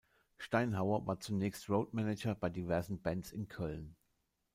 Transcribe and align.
Steinhauer 0.39 1.05
war 1.05 1.19
zunächst 1.19 1.69
Roadmanager 1.69 2.33
bei 2.33 2.49
diversen 2.49 2.97
Bands 3.03 3.31
in 3.31 3.47
Köln. 3.47 3.95